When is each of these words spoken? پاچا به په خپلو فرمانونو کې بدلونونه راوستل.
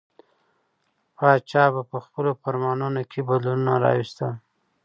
پاچا 1.15 1.63
به 1.73 1.81
په 1.91 1.97
خپلو 2.05 2.31
فرمانونو 2.41 3.01
کې 3.11 3.19
بدلونونه 3.27 3.73
راوستل. 3.85 4.33